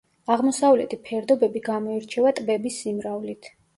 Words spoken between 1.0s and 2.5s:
ფერდობები გამოირჩევა